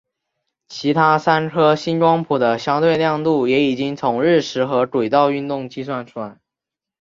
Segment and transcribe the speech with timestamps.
[0.67, 6.39] 其他三颗星光谱的相对亮度也已经从日食和轨道运动计算出来。